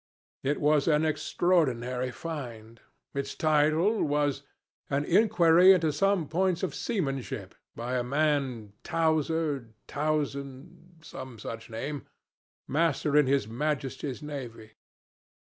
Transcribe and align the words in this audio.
It 0.41 0.59
was 0.59 0.87
an 0.87 1.05
extraordinary 1.05 2.09
find. 2.09 2.81
Its 3.13 3.35
title 3.35 4.01
was, 4.03 4.41
'An 4.89 5.05
Inquiry 5.05 5.73
into 5.73 5.93
some 5.93 6.27
Points 6.27 6.63
of 6.63 6.73
Seamanship,' 6.73 7.53
by 7.75 7.99
a 7.99 8.03
man 8.03 8.73
Tower, 8.83 9.21
Towson 9.87 10.95
some 11.03 11.37
such 11.37 11.69
name 11.69 12.07
Master 12.67 13.15
in 13.15 13.27
his 13.27 13.47
Majesty's 13.47 14.23
Navy. 14.23 14.71